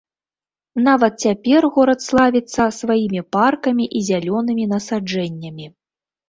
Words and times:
Нават 0.85 1.13
цяпер 1.27 1.67
горад 1.75 1.99
славіцца 2.05 2.63
сваімі 2.79 3.21
паркамі 3.37 3.85
і 4.01 4.03
зялёнымі 4.09 4.65
насаджэннямі. 4.73 5.71